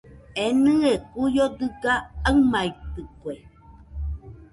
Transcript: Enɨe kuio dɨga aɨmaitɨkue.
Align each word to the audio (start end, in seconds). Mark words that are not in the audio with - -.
Enɨe 0.45 0.91
kuio 1.11 1.45
dɨga 1.57 1.93
aɨmaitɨkue. 2.27 3.33